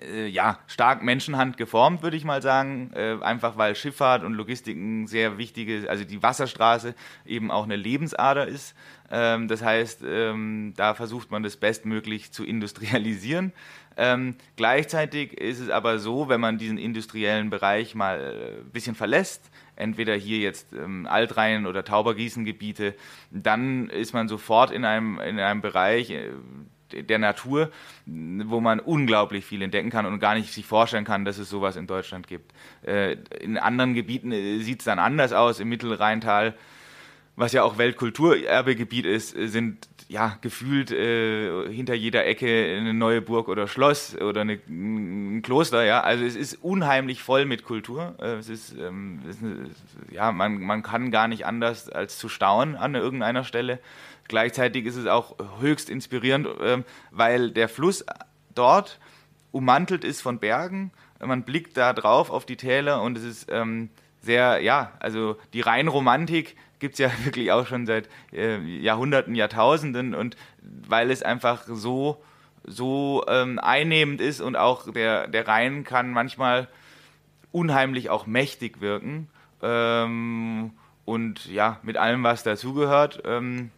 äh, 0.00 0.26
ja, 0.26 0.58
stark 0.66 1.02
Menschenhand 1.02 1.56
geformt, 1.56 2.02
würde 2.02 2.16
ich 2.16 2.24
mal 2.24 2.42
sagen. 2.42 2.90
Äh, 2.94 3.18
einfach 3.22 3.56
weil 3.56 3.74
Schifffahrt 3.74 4.24
und 4.24 4.34
Logistik 4.34 4.76
ein 4.76 5.06
sehr 5.06 5.38
wichtige, 5.38 5.88
also 5.88 6.04
die 6.04 6.22
Wasserstraße 6.22 6.94
eben 7.24 7.50
auch 7.50 7.64
eine 7.64 7.76
Lebensader 7.76 8.46
ist. 8.46 8.74
Ähm, 9.10 9.48
das 9.48 9.62
heißt, 9.62 10.02
ähm, 10.06 10.74
da 10.76 10.94
versucht 10.94 11.30
man 11.30 11.42
das 11.42 11.56
bestmöglich 11.56 12.32
zu 12.32 12.44
industrialisieren. 12.44 13.52
Ähm, 13.96 14.36
gleichzeitig 14.56 15.34
ist 15.34 15.60
es 15.60 15.68
aber 15.68 15.98
so, 15.98 16.28
wenn 16.28 16.40
man 16.40 16.58
diesen 16.58 16.78
industriellen 16.78 17.50
Bereich 17.50 17.94
mal 17.94 18.18
ein 18.18 18.60
äh, 18.60 18.70
bisschen 18.72 18.94
verlässt, 18.94 19.50
entweder 19.76 20.14
hier 20.14 20.38
jetzt 20.38 20.72
ähm, 20.72 21.06
Altrhein- 21.06 21.66
oder 21.66 21.84
Taubergießengebiete, 21.84 22.94
dann 23.30 23.90
ist 23.90 24.14
man 24.14 24.28
sofort 24.28 24.70
in 24.70 24.84
einem, 24.84 25.18
in 25.20 25.38
einem 25.38 25.60
Bereich, 25.60 26.10
äh, 26.10 26.30
der 26.92 27.18
Natur, 27.18 27.70
wo 28.06 28.60
man 28.60 28.80
unglaublich 28.80 29.44
viel 29.44 29.62
entdecken 29.62 29.90
kann 29.90 30.06
und 30.06 30.18
gar 30.18 30.34
nicht 30.34 30.52
sich 30.52 30.66
vorstellen 30.66 31.04
kann, 31.04 31.24
dass 31.24 31.38
es 31.38 31.48
sowas 31.48 31.76
in 31.76 31.86
Deutschland 31.86 32.26
gibt. 32.26 32.52
Äh, 32.86 33.16
in 33.40 33.58
anderen 33.58 33.94
Gebieten 33.94 34.32
äh, 34.32 34.58
sieht 34.58 34.80
es 34.80 34.84
dann 34.84 34.98
anders 34.98 35.32
aus, 35.32 35.60
im 35.60 35.68
Mittelrheintal 35.68 36.54
was 37.34 37.52
ja 37.52 37.62
auch 37.62 37.78
Weltkulturerbegebiet 37.78 39.06
ist, 39.06 39.30
sind 39.30 39.88
ja 40.08 40.36
gefühlt 40.42 40.90
äh, 40.90 41.72
hinter 41.72 41.94
jeder 41.94 42.26
Ecke 42.26 42.76
eine 42.76 42.92
neue 42.92 43.22
Burg 43.22 43.48
oder 43.48 43.66
Schloss 43.66 44.14
oder 44.16 44.42
eine, 44.42 44.60
ein 44.68 45.40
Kloster. 45.42 45.84
Ja, 45.84 46.02
also 46.02 46.24
es 46.24 46.36
ist 46.36 46.62
unheimlich 46.62 47.22
voll 47.22 47.46
mit 47.46 47.64
Kultur. 47.64 48.14
Äh, 48.20 48.34
es 48.34 48.50
ist, 48.50 48.76
ähm, 48.78 49.20
es 49.28 49.36
ist 49.36 49.42
ja, 50.10 50.30
man, 50.30 50.60
man 50.60 50.82
kann 50.82 51.10
gar 51.10 51.26
nicht 51.26 51.46
anders 51.46 51.88
als 51.88 52.18
zu 52.18 52.28
staunen 52.28 52.76
an 52.76 52.94
irgendeiner 52.94 53.44
Stelle. 53.44 53.78
Gleichzeitig 54.28 54.86
ist 54.86 54.96
es 54.96 55.06
auch 55.06 55.36
höchst 55.60 55.90
inspirierend, 55.90 56.46
äh, 56.60 56.82
weil 57.10 57.50
der 57.50 57.68
Fluss 57.68 58.04
dort 58.54 58.98
ummantelt 59.50 60.04
ist 60.04 60.22
von 60.22 60.38
Bergen. 60.38 60.92
Man 61.20 61.44
blickt 61.44 61.76
da 61.76 61.92
drauf 61.92 62.30
auf 62.30 62.46
die 62.46 62.56
Täler 62.56 63.02
und 63.02 63.16
es 63.16 63.24
ist 63.24 63.48
ähm, 63.50 63.90
sehr, 64.20 64.60
ja, 64.60 64.92
also 64.98 65.36
die 65.52 65.60
Rheinromantik 65.60 66.56
gibt 66.78 66.94
es 66.94 66.98
ja 66.98 67.10
wirklich 67.24 67.52
auch 67.52 67.66
schon 67.66 67.86
seit 67.86 68.08
äh, 68.32 68.58
Jahrhunderten, 68.58 69.34
Jahrtausenden 69.34 70.14
und 70.14 70.36
weil 70.60 71.10
es 71.10 71.22
einfach 71.22 71.64
so, 71.66 72.22
so 72.64 73.24
ähm, 73.28 73.58
einnehmend 73.58 74.20
ist 74.20 74.40
und 74.40 74.56
auch 74.56 74.90
der, 74.90 75.28
der 75.28 75.46
Rhein 75.46 75.84
kann 75.84 76.10
manchmal 76.10 76.68
unheimlich 77.52 78.08
auch 78.10 78.26
mächtig 78.26 78.80
wirken 78.80 79.28
ähm, 79.62 80.72
und 81.04 81.46
ja, 81.46 81.78
mit 81.82 81.96
allem, 81.96 82.22
was 82.22 82.42
dazugehört, 82.42 83.22
ähm, 83.24 83.70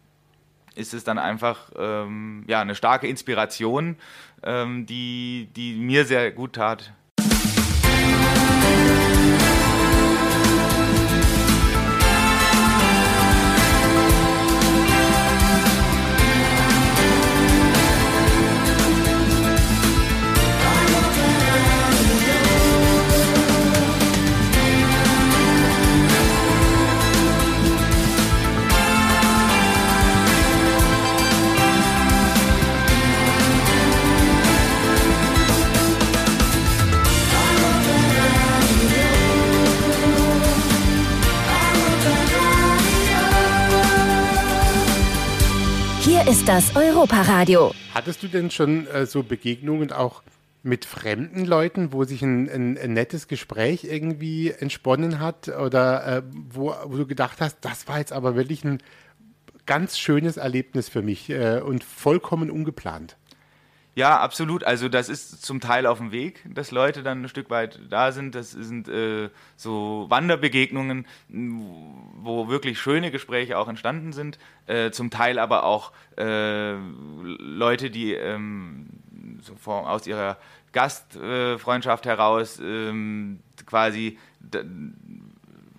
ist 0.75 0.93
es 0.93 1.03
dann 1.03 1.17
einfach 1.17 1.71
ähm, 1.77 2.43
ja, 2.47 2.61
eine 2.61 2.75
starke 2.75 3.07
Inspiration, 3.07 3.97
ähm, 4.43 4.85
die, 4.85 5.49
die 5.55 5.73
mir 5.75 6.05
sehr 6.05 6.31
gut 6.31 6.53
tat. 6.53 6.93
Ist 46.27 46.47
das 46.47 46.75
Europa-Radio. 46.75 47.71
Hattest 47.93 48.23
du 48.23 48.27
denn 48.27 48.49
schon 48.49 48.87
äh, 48.87 49.05
so 49.05 49.21
Begegnungen 49.21 49.91
auch 49.91 50.23
mit 50.63 50.83
fremden 50.83 51.45
Leuten, 51.45 51.93
wo 51.93 52.03
sich 52.03 52.23
ein, 52.23 52.49
ein, 52.49 52.77
ein 52.79 52.93
nettes 52.93 53.27
Gespräch 53.27 53.83
irgendwie 53.83 54.49
entsponnen 54.49 55.19
hat 55.19 55.49
oder 55.49 56.07
äh, 56.07 56.23
wo, 56.33 56.73
wo, 56.85 56.97
du 56.97 57.05
gedacht 57.05 57.41
hast, 57.41 57.57
das 57.61 57.87
war 57.87 57.99
jetzt 57.99 58.11
aber 58.11 58.35
wirklich 58.35 58.63
ein 58.63 58.79
ganz 59.67 59.99
schönes 59.99 60.37
Erlebnis 60.37 60.89
für 60.89 61.03
mich 61.03 61.29
äh, 61.29 61.61
und 61.63 61.83
vollkommen 61.83 62.49
ungeplant? 62.49 63.17
Ja, 63.97 64.19
absolut. 64.19 64.65
Also 64.65 64.89
das 64.89 65.07
ist 65.07 65.45
zum 65.45 65.61
Teil 65.61 65.85
auf 65.85 65.99
dem 65.99 66.11
Weg, 66.11 66.43
dass 66.53 66.71
Leute 66.71 67.01
dann 67.01 67.23
ein 67.23 67.29
Stück 67.29 67.49
weit 67.49 67.79
da 67.89 68.11
sind. 68.11 68.35
Das 68.35 68.51
sind 68.51 68.89
äh, 68.89 69.29
so 69.55 70.05
Wanderbegegnungen, 70.09 71.07
wo 71.29 72.49
wirklich 72.49 72.77
schöne 72.77 73.09
Gespräche 73.09 73.57
auch 73.57 73.69
entstanden 73.69 74.11
sind. 74.11 74.37
Äh, 74.67 74.91
zum 74.91 75.11
Teil 75.11 75.39
aber 75.39 75.63
auch 75.63 75.93
äh, 76.17 76.73
Leute, 76.73 77.89
die 77.89 78.13
ähm, 78.13 78.87
so 79.41 79.55
vor, 79.55 79.89
aus 79.89 80.07
ihrer 80.07 80.37
Gastfreundschaft 80.73 82.05
heraus 82.05 82.59
ähm, 82.61 83.39
quasi 83.65 84.17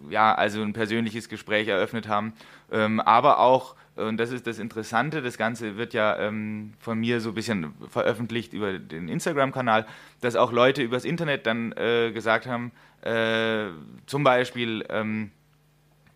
ja 0.09 0.35
also 0.35 0.63
ein 0.63 0.73
persönliches 0.73 1.29
Gespräch 1.29 1.69
eröffnet 1.69 2.09
haben, 2.09 2.33
aber 2.71 3.39
auch 3.39 3.77
und 3.97 4.19
das 4.19 4.31
ist 4.31 4.47
das 4.47 4.59
Interessante, 4.59 5.23
das 5.23 5.39
Ganze 5.39 5.79
wird 5.79 5.95
ja 5.95 6.19
ähm, 6.19 6.75
von 6.79 6.99
mir 6.99 7.21
so 7.23 7.31
ein 7.31 7.35
bisschen 7.35 7.73
veröffentlicht 7.89 8.53
über 8.53 8.79
den 8.79 9.09
Instagram-Kanal, 9.09 9.87
dass 10.21 10.37
auch 10.37 10.53
Leute 10.53 10.83
übers 10.83 11.07
Internet 11.07 11.47
dann 11.47 11.73
äh, 11.73 12.13
gesagt 12.13 12.47
haben, 12.47 12.73
äh, 13.01 13.69
zum 14.05 14.23
Beispiel, 14.23 14.85
ähm, 14.91 15.31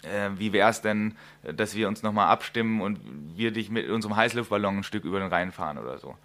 äh, 0.02 0.28
wie 0.37 0.52
wäre 0.52 0.69
es 0.69 0.83
denn, 0.83 1.16
dass 1.42 1.75
wir 1.75 1.88
uns 1.88 2.02
nochmal 2.02 2.28
abstimmen 2.28 2.83
und 2.83 3.00
wir 3.35 3.50
dich 3.50 3.71
mit 3.71 3.88
unserem 3.88 4.14
Heißluftballon 4.14 4.78
ein 4.78 4.83
Stück 4.85 5.04
über 5.04 5.19
den 5.19 5.28
Rhein 5.28 5.50
fahren 5.50 5.78
oder 5.78 5.99
so. 5.99 6.16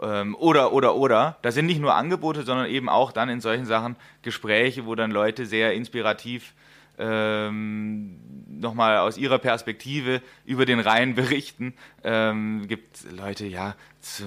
Ähm, 0.00 0.34
oder, 0.36 0.72
oder, 0.72 0.94
oder. 0.94 1.36
Das 1.42 1.54
sind 1.54 1.66
nicht 1.66 1.80
nur 1.80 1.94
Angebote, 1.94 2.44
sondern 2.44 2.66
eben 2.66 2.88
auch 2.88 3.12
dann 3.12 3.28
in 3.28 3.42
solchen 3.42 3.66
Sachen 3.66 3.96
Gespräche, 4.22 4.86
wo 4.86 4.94
dann 4.94 5.10
Leute 5.10 5.44
sehr 5.44 5.74
inspirativ 5.74 6.54
ähm, 6.98 8.20
nochmal 8.48 8.98
aus 8.98 9.16
ihrer 9.16 9.38
Perspektive 9.38 10.22
über 10.44 10.66
den 10.66 10.80
Rhein 10.80 11.14
berichten. 11.14 11.74
Ähm, 12.02 12.66
gibt 12.68 13.04
Leute, 13.10 13.46
ja, 13.46 13.74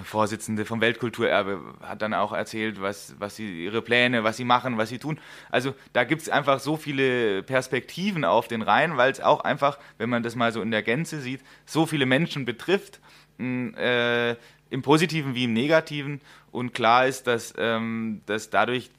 Vorsitzende 0.04 0.66
vom 0.66 0.82
Weltkulturerbe 0.82 1.62
hat 1.82 2.02
dann 2.02 2.14
auch 2.14 2.34
erzählt, 2.34 2.82
was, 2.82 3.16
was 3.20 3.36
sie, 3.36 3.66
ihre 3.66 3.82
Pläne, 3.82 4.24
was 4.24 4.38
sie 4.38 4.44
machen, 4.44 4.78
was 4.78 4.90
sie 4.90 4.98
tun. 4.98 5.20
Also 5.50 5.76
da 5.94 6.04
gibt 6.04 6.24
es 6.24 6.30
einfach 6.30 6.60
so 6.60 6.78
viele 6.78 7.44
Perspektiven 7.44 8.26
auf 8.26 8.48
den 8.48 8.64
Rhein, 8.64 8.98
weil 8.98 9.12
es 9.12 9.22
auch 9.22 9.42
einfach, 9.42 9.78
wenn 9.98 10.10
man 10.10 10.24
das 10.24 10.36
mal 10.36 10.52
so 10.52 10.62
in 10.62 10.72
der 10.72 10.82
Gänze 10.82 11.22
sieht, 11.22 11.42
so 11.66 11.86
viele 11.86 12.06
Menschen 12.06 12.46
betrifft, 12.46 13.00
äh, 13.40 14.32
im 14.70 14.82
Positiven 14.82 15.36
wie 15.36 15.44
im 15.46 15.54
Negativen. 15.54 16.22
Und 16.52 16.74
klar 16.74 17.06
ist, 17.06 17.28
dass, 17.28 17.54
ähm, 17.58 18.22
dass 18.26 18.50
dadurch 18.50 18.90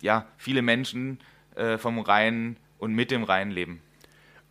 ja, 0.00 0.26
viele 0.36 0.62
Menschen 0.62 1.18
äh, 1.56 1.78
vom 1.78 1.98
Rhein 1.98 2.56
und 2.78 2.92
mit 2.92 3.10
dem 3.10 3.24
Rhein 3.24 3.50
leben. 3.50 3.82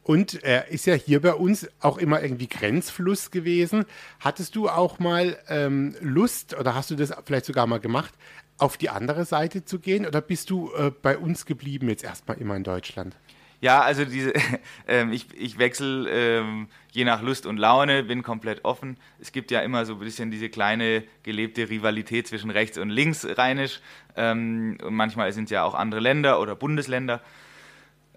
Und 0.04 0.42
er 0.42 0.70
ist 0.70 0.86
ja 0.86 0.94
hier 0.94 1.22
bei 1.22 1.34
uns 1.34 1.68
auch 1.82 1.98
immer 1.98 2.22
irgendwie 2.22 2.48
Grenzfluss 2.48 3.30
gewesen. 3.30 3.84
Hattest 4.22 4.56
du 4.56 4.70
auch 4.70 5.00
mal 5.00 5.38
ähm, 5.50 5.96
Lust 6.00 6.58
oder 6.58 6.76
hast 6.76 6.90
du 6.92 6.96
das 6.96 7.14
vielleicht 7.26 7.46
sogar 7.46 7.68
mal 7.68 7.82
gemacht, 7.82 8.14
auf 8.58 8.78
die 8.78 8.90
andere 8.90 9.26
Seite 9.26 9.66
zu 9.66 9.80
gehen? 9.80 10.06
Oder 10.06 10.22
bist 10.22 10.50
du 10.50 10.72
äh, 10.78 10.92
bei 10.92 11.18
uns 11.18 11.46
geblieben 11.46 11.90
jetzt 11.90 12.06
erstmal 12.06 12.38
immer 12.38 12.56
in 12.56 12.64
Deutschland? 12.64 13.18
Ja, 13.60 13.82
also 13.82 14.06
diese, 14.06 14.34
ähm, 14.88 15.12
ich, 15.12 15.28
ich 15.36 15.58
wechsle 15.58 16.10
ähm, 16.10 16.68
je 16.92 17.04
nach 17.04 17.22
Lust 17.22 17.46
und 17.46 17.58
Laune, 17.58 18.04
bin 18.04 18.24
komplett 18.24 18.64
offen. 18.64 18.98
Es 19.20 19.32
gibt 19.32 19.52
ja 19.52 19.60
immer 19.60 19.86
so 19.86 19.96
ein 19.96 20.00
bisschen 20.00 20.32
diese 20.32 20.50
kleine 20.50 21.04
gelebte 21.24 21.70
Rivalität 21.70 22.28
zwischen 22.28 22.50
rechts 22.50 22.78
und 22.78 22.90
links 22.90 23.26
rheinisch. 23.26 23.82
Ähm, 24.16 24.78
und 24.84 24.94
manchmal 24.94 25.32
sind 25.34 25.46
es 25.46 25.52
ja 25.52 25.64
auch 25.64 25.74
andere 25.74 26.00
Länder 26.00 26.40
oder 26.40 26.56
Bundesländer. 26.56 27.22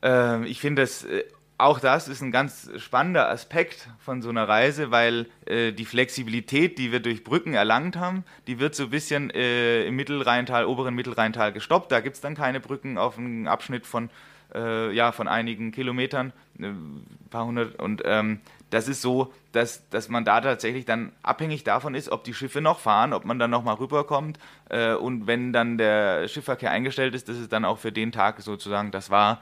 Ähm, 0.03 0.45
ich 0.45 0.61
finde 0.61 0.83
das 0.83 1.05
äh, 1.05 1.25
auch 1.61 1.79
das 1.79 2.09
ist 2.09 2.23
ein 2.23 2.31
ganz 2.31 2.71
spannender 2.79 3.29
Aspekt 3.29 3.89
von 3.99 4.23
so 4.23 4.31
einer 4.31 4.49
Reise, 4.49 4.91
weil 4.91 5.27
äh, 5.45 5.73
die 5.73 5.85
Flexibilität, 5.85 6.79
die 6.79 6.91
wir 6.91 7.01
durch 7.01 7.23
Brücken 7.23 7.53
erlangt 7.53 7.97
haben, 7.97 8.25
die 8.47 8.59
wird 8.59 8.75
so 8.75 8.85
ein 8.85 8.91
bisschen 8.91 9.31
äh, 9.31 9.85
im 9.85 9.95
Mittelrheintal, 9.95 10.65
oberen 10.65 10.95
Mittelrheintal 10.95 11.53
gestoppt. 11.53 11.93
Da 11.93 12.01
gibt 12.01 12.17
es 12.17 12.23
dann 12.23 12.35
keine 12.35 12.61
Brücken 12.61 12.97
auf 12.97 13.19
einem 13.19 13.47
Abschnitt 13.47 13.87
von, 13.87 14.09
äh, 14.55 14.93
ja, 14.93 15.13
von 15.13 15.29
einigen 15.29 15.73
Kilometern, 15.73 16.33
ein 16.59 16.65
äh, 16.65 17.31
paar 17.31 17.47
hundert. 17.47 17.81
Und 17.81 18.03
ähm, 18.05 18.41
das 18.71 18.89
ist 18.89 19.03
so, 19.03 19.33
dass, 19.53 19.89
dass 19.91 20.09
man 20.09 20.25
da 20.25 20.41
tatsächlich 20.41 20.85
dann 20.85 21.13
abhängig 21.23 21.65
davon 21.65 21.95
ist, 21.95 22.11
ob 22.11 22.25
die 22.25 22.35
Schiffe 22.35 22.61
noch 22.61 22.79
fahren, 22.79 23.13
ob 23.13 23.25
man 23.25 23.39
dann 23.39 23.51
nochmal 23.51 23.75
rüberkommt. 23.77 24.39
Äh, 24.69 24.95
und 24.95 25.27
wenn 25.27 25.53
dann 25.53 25.77
der 25.77 26.29
Schiffverkehr 26.29 26.71
eingestellt 26.71 27.15
ist, 27.15 27.29
dass 27.29 27.37
es 27.37 27.49
dann 27.49 27.65
auch 27.65 27.79
für 27.79 27.93
den 27.93 28.13
Tag 28.13 28.41
sozusagen 28.41 28.91
das 28.91 29.11
war. 29.11 29.41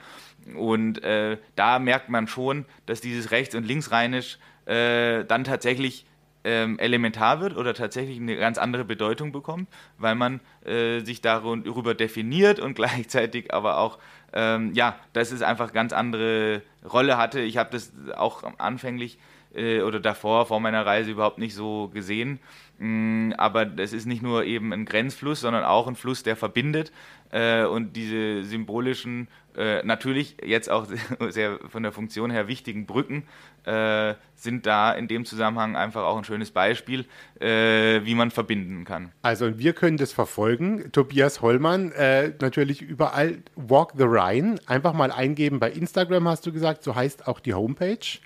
Und 0.56 1.02
äh, 1.04 1.36
da 1.56 1.78
merkt 1.78 2.08
man 2.08 2.26
schon, 2.26 2.64
dass 2.86 3.00
dieses 3.00 3.30
Rechts- 3.30 3.54
und 3.54 3.66
Linksrheinisch 3.66 4.38
äh, 4.64 5.24
dann 5.24 5.44
tatsächlich 5.44 6.06
ähm, 6.48 6.78
elementar 6.78 7.40
wird 7.40 7.56
oder 7.58 7.74
tatsächlich 7.74 8.18
eine 8.18 8.34
ganz 8.36 8.56
andere 8.56 8.86
Bedeutung 8.86 9.32
bekommt, 9.32 9.68
weil 9.98 10.14
man 10.14 10.40
äh, 10.64 11.00
sich 11.00 11.20
darüber 11.20 11.94
definiert 11.94 12.58
und 12.58 12.74
gleichzeitig 12.80 13.52
aber 13.52 13.76
auch, 13.76 13.98
ähm, 14.32 14.72
ja, 14.72 14.96
dass 15.12 15.30
es 15.30 15.42
einfach 15.42 15.74
ganz 15.74 15.92
andere 15.92 16.62
Rolle 16.90 17.18
hatte. 17.18 17.40
Ich 17.40 17.58
habe 17.58 17.68
das 17.70 17.92
auch 18.16 18.44
anfänglich 18.56 19.18
äh, 19.54 19.82
oder 19.82 20.00
davor, 20.00 20.46
vor 20.46 20.58
meiner 20.60 20.86
Reise 20.86 21.10
überhaupt 21.10 21.38
nicht 21.38 21.54
so 21.54 21.88
gesehen. 21.88 22.40
Mm, 22.78 23.32
aber 23.36 23.66
es 23.78 23.92
ist 23.92 24.06
nicht 24.06 24.22
nur 24.22 24.44
eben 24.44 24.72
ein 24.72 24.86
Grenzfluss, 24.86 25.40
sondern 25.40 25.64
auch 25.64 25.86
ein 25.86 25.96
Fluss, 25.96 26.22
der 26.22 26.36
verbindet. 26.36 26.92
Äh, 27.30 27.64
und 27.64 27.94
diese 27.94 28.44
symbolischen, 28.44 29.28
äh, 29.56 29.82
natürlich 29.84 30.36
jetzt 30.44 30.70
auch 30.70 30.86
sehr 31.28 31.58
von 31.68 31.82
der 31.82 31.92
Funktion 31.92 32.30
her 32.30 32.48
wichtigen 32.48 32.86
Brücken 32.86 33.24
äh, 33.64 34.14
sind 34.34 34.66
da 34.66 34.92
in 34.92 35.08
dem 35.08 35.24
Zusammenhang 35.24 35.76
einfach 35.76 36.04
auch 36.04 36.16
ein 36.16 36.24
schönes 36.24 36.50
Beispiel, 36.50 37.04
äh, 37.40 38.04
wie 38.04 38.14
man 38.14 38.30
verbinden 38.30 38.84
kann. 38.84 39.12
Also 39.22 39.58
wir 39.58 39.72
können 39.72 39.96
das 39.96 40.12
verfolgen. 40.12 40.90
Tobias 40.92 41.42
Hollmann, 41.42 41.92
äh, 41.92 42.32
natürlich 42.40 42.82
überall 42.82 43.38
Walk 43.56 43.92
the 43.96 44.04
Rhine. 44.04 44.56
Einfach 44.66 44.92
mal 44.92 45.10
eingeben 45.10 45.58
bei 45.58 45.70
Instagram, 45.70 46.28
hast 46.28 46.46
du 46.46 46.52
gesagt, 46.52 46.82
so 46.82 46.94
heißt 46.94 47.26
auch 47.26 47.40
die 47.40 47.54
Homepage. 47.54 48.20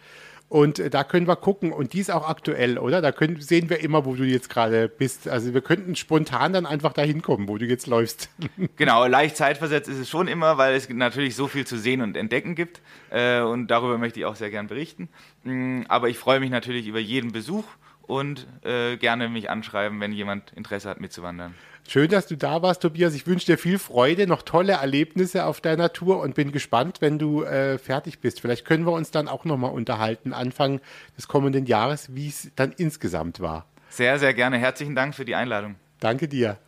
Und 0.53 0.79
äh, 0.79 0.91
da 0.91 1.03
können 1.03 1.27
wir 1.27 1.37
gucken. 1.37 1.73
Und 1.73 1.95
die 1.95 2.01
ist 2.01 2.11
auch 2.11 2.29
aktuell, 2.29 2.77
oder? 2.77 3.01
Da 3.01 3.11
können, 3.11 3.41
sehen 3.41 3.71
wir 3.71 3.81
immer, 3.81 4.05
wo 4.05 4.17
du 4.17 4.25
jetzt 4.25 4.51
gerade 4.51 4.87
bist. 4.87 5.27
Also 5.27 5.55
wir 5.55 5.63
könnten 5.63 5.97
spontan 5.97 6.53
dann 6.53 6.67
einfach 6.67 6.93
dahin 6.93 7.23
kommen, 7.23 7.49
wo 7.49 7.57
du 7.57 7.65
jetzt 7.65 7.87
läufst. 7.87 8.29
Genau, 8.77 9.07
leicht 9.07 9.39
zeitversetzt 9.39 9.89
ist 9.89 9.99
es 9.99 10.11
schon 10.11 10.29
immer, 10.29 10.59
weil 10.59 10.75
es 10.75 10.89
natürlich 10.91 11.37
so 11.37 11.47
viel 11.47 11.67
zu 11.67 11.79
sehen 11.79 12.03
und 12.03 12.19
entdecken 12.19 12.55
gibt. 12.55 12.83
Äh, 13.09 13.41
und 13.41 13.69
darüber 13.69 13.97
möchte 13.97 14.21
ich 14.21 14.27
auch 14.27 14.37
sehr 14.37 14.51
gern 14.51 14.67
berichten. 14.67 15.09
Mm, 15.45 15.83
aber 15.89 16.11
ich 16.11 16.19
freue 16.19 16.39
mich 16.39 16.51
natürlich 16.51 16.87
über 16.87 17.01
jeden 17.01 17.33
Besuch 17.33 17.65
und 18.03 18.47
äh, 18.65 18.97
gerne 18.97 19.29
mich 19.29 19.51
anschreiben, 19.51 20.01
wenn 20.01 20.13
jemand 20.13 20.53
Interesse 20.53 20.89
hat, 20.89 21.01
mitzuwandern. 21.01 21.55
Schön, 21.89 22.09
dass 22.09 22.27
du 22.27 22.37
da 22.37 22.63
warst, 22.63 22.83
Tobias. 22.83 23.15
Ich 23.15 23.27
wünsche 23.27 23.47
dir 23.47 23.59
viel 23.59 23.79
Freude, 23.79 24.27
noch 24.27 24.43
tolle 24.43 24.75
Erlebnisse 24.75 25.45
auf 25.45 25.61
deiner 25.61 25.93
Tour 25.93 26.21
und 26.21 26.35
bin 26.35 26.53
gespannt, 26.53 26.99
wenn 27.01 27.19
du 27.19 27.43
äh, 27.43 27.77
fertig 27.79 28.21
bist. 28.21 28.41
Vielleicht 28.41 28.65
können 28.65 28.87
wir 28.87 28.93
uns 28.93 29.11
dann 29.11 29.29
auch 29.29 29.45
nochmal 29.45 29.73
unterhalten, 29.73 30.33
Anfang 30.33 30.81
des 31.17 31.29
kommenden 31.29 31.67
Jahres, 31.67 32.15
wie 32.15 32.29
es 32.29 32.51
dann 32.57 32.73
insgesamt 32.73 33.41
war. 33.41 33.67
Sehr, 33.89 34.19
sehr 34.19 34.33
gerne. 34.33 34.59
Herzlichen 34.59 34.95
Dank 34.95 35.15
für 35.15 35.25
die 35.25 35.35
Einladung. 35.35 35.75
Danke 36.01 36.29
dir. 36.29 36.59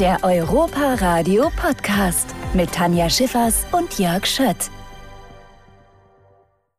Der 0.00 0.18
Europa 0.22 0.94
Radio 0.94 1.50
Podcast 1.56 2.34
mit 2.52 2.72
Tanja 2.72 3.08
Schiffers 3.08 3.64
und 3.72 3.98
Jörg 3.98 4.26
Schött. 4.26 4.70